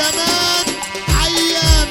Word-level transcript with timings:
كمان 0.00 0.66
عيان 1.20 1.88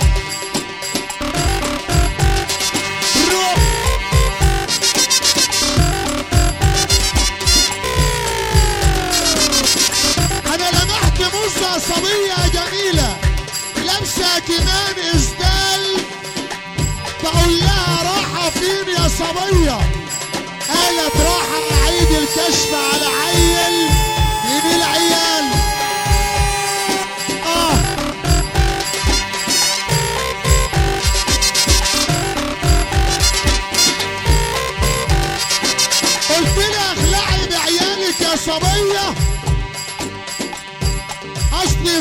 روح. 3.31 3.55
أنا 10.53 10.69
لمحت 10.69 11.21
مزة 11.21 11.77
صبية 11.77 12.47
جميلة. 12.53 13.17
لابسة 13.85 14.39
كمان 14.47 14.95
إسدال. 15.15 15.83
بقول 17.23 17.59
لها 17.59 18.03
راحة 18.03 18.49
فين 18.49 18.93
يا 18.93 19.07
صبية. 19.07 19.79
قالت 20.69 21.15
راحة 21.15 21.83
اعيد 21.83 22.11
الكشف 22.11 22.73
على 22.73 23.05
عيل. 23.05 23.89
من 24.45 24.75
العيال 24.75 25.28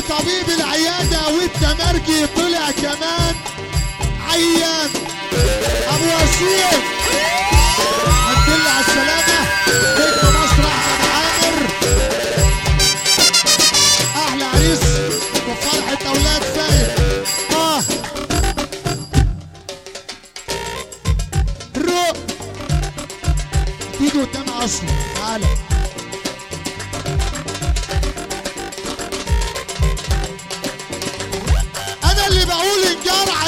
طبيب 0.09 0.49
العيادة 0.59 1.19
والتمرجي 1.27 2.27
طلع 2.27 2.71
كمان. 2.71 3.35
عيان. 4.29 4.89
أبو 5.87 6.05
وسيم 6.05 6.81
الحمد 8.07 8.49
لله 8.49 8.69
على 8.69 8.85
السلامة. 8.87 9.39
نجم 9.99 10.35
احمد 10.35 10.65
عامر. 11.13 11.67
أحلى 14.15 14.43
عريس 14.43 14.83
وفرحة 15.49 16.07
أولاد 16.07 16.41
فايد 16.41 16.89
آه. 17.55 17.81
رو. 21.77 22.13
تيجي 23.97 24.21
قدام 24.21 24.49
أصلا 24.49 24.89
تعالى. 25.15 25.45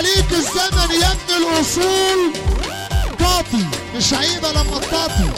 عليك 0.01 0.31
الزمن 0.31 1.01
يا 1.01 1.11
ابن 1.11 1.43
الأصول. 1.43 2.33
قاطي 3.19 3.65
مش 3.95 4.13
عيبة 4.13 4.51
لما 4.51 4.79
تقاطي 4.79 5.29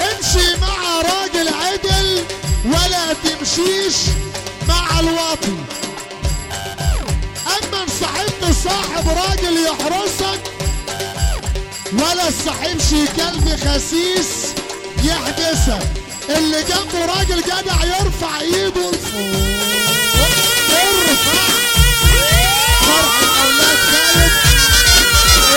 امشي 0.00 0.56
مع 0.60 1.00
راجل 1.00 1.48
عدل 1.48 2.24
ولا 2.64 3.12
تمشيش 3.24 3.96
مع 4.68 5.00
الواطي. 5.00 5.56
أما 7.46 7.86
صاحبت 8.00 8.56
صاحب 8.64 9.08
راجل 9.08 9.66
يحرسك 9.66 10.40
ولا 11.92 12.30
تصاحبش 12.30 12.90
كلب 13.16 13.58
خسيس 13.64 14.52
يحبسك. 15.04 15.88
اللي 16.28 16.62
جنبه 16.62 17.04
راجل 17.06 17.42
جدع 17.42 17.84
يرفع 17.84 18.40
ايده. 18.40 18.90
ارفع 20.70 21.49
فرحة 22.90 23.42
أولاد 23.44 23.78
خالد 23.90 24.32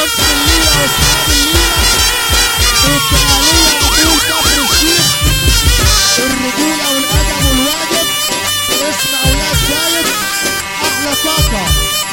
اسم 0.04 0.24
الليلة 0.34 0.72
واصحاب 0.82 1.30
الليلة 1.30 1.78
التقالية 2.86 3.72
بطول 3.82 4.20
كفر 4.30 4.62
الشيخ 4.74 5.08
الرجولة 6.20 6.86
والادب 6.94 7.46
والواجب 7.46 8.08
اسم 8.72 9.12
أولاد 9.26 9.58
خالد 9.70 10.08
أحلى 10.88 11.16
طاقة 11.26 11.66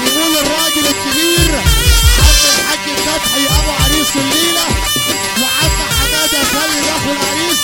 يقول 0.06 0.36
الراجل 0.36 0.86
الكبير 0.86 1.54
عم 2.24 2.40
الحاج 2.54 2.84
فتحي 3.06 3.44
ابو 3.46 3.70
عريس 3.84 4.10
الليلة 4.16 4.64
وعم 5.42 5.70
حمادة 6.00 6.40
سيد 6.52 6.84
اخو 6.96 7.10
العريس 7.12 7.60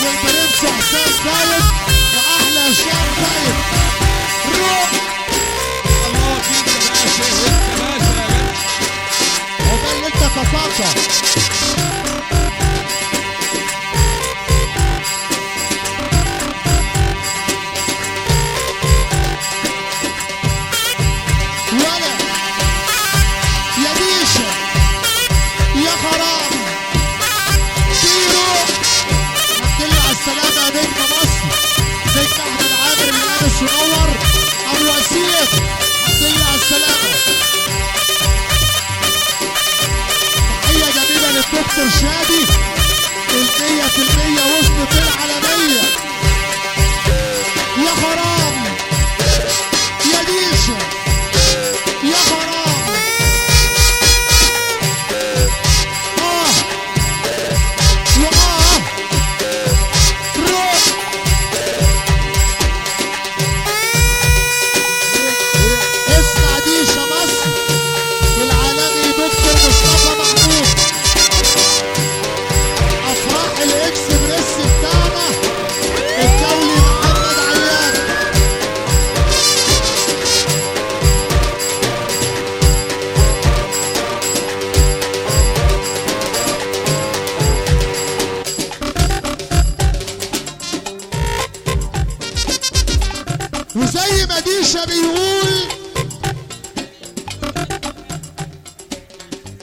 والبرنس 0.00 0.58
حسام 0.78 1.12
خالد 1.24 1.61
تحية 40.62 40.90
جميلة 40.96 41.30
للدكتور 41.32 41.88
شادي. 42.00 42.42
المية 43.34 43.82
في 43.82 43.98
المية 43.98 44.42
وصلت 44.58 44.92
العالمية 44.92 45.31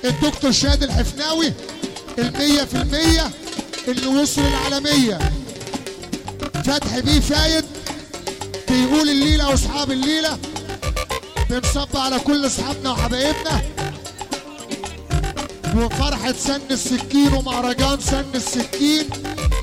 الدكتور 0.10 0.52
شادي 0.52 0.86
الحفناوي 0.86 1.54
المية 2.18 2.64
في 2.64 2.74
المية 2.82 3.32
اللي 3.88 4.08
وصل 4.08 4.42
العالمية. 4.42 5.20
فتحي 6.66 7.02
بيه 7.02 7.20
فايد 7.20 7.66
بيقول 8.70 9.10
الليلة 9.10 9.50
وأصحاب 9.50 9.92
الليلة. 9.92 10.38
بنصب 11.50 11.98
على 11.98 12.20
كل 12.20 12.46
أصحابنا 12.46 12.92
وحبايبنا. 12.92 13.62
وفرحة 15.76 16.34
سن 16.34 16.62
السكين 16.72 17.34
ومهرجان 17.34 18.00
سن 18.02 18.26
السكين. 18.36 19.10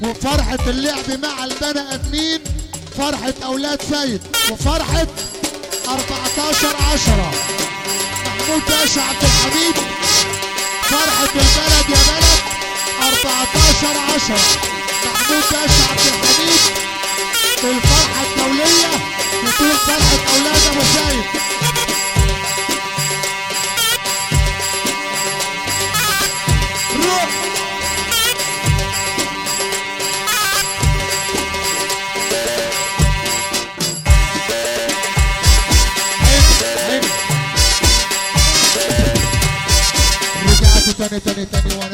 وفرحة 0.02 0.70
اللعب 0.70 1.10
مع 1.22 1.44
البني 1.44 1.94
آدمين. 1.94 2.40
فرحة 2.98 3.34
أولاد 3.44 3.82
فايد. 3.82 4.20
وفرحة 4.50 5.06
14 5.88 6.76
10 6.92 7.30
محمود 8.26 8.62
باشا 8.68 9.00
عبد 9.00 9.22
الحميد. 9.22 9.95
14 14.16 14.34
10 14.34 14.34
محمود 15.14 15.44
باشا 15.52 15.84
عبد 15.90 16.00
الحميد 16.00 16.60
الفرحة 17.64 18.22
الدولية 18.22 18.90
بطول 19.42 19.72
فرحة 19.86 20.36
أولاد 20.36 20.56
أبو 20.66 20.80
سيد. 20.94 21.24
روح. 26.96 27.30
رجعت 40.46 40.88
تاني 40.98 41.20
تاني 41.20 41.44
تاني 41.46 41.85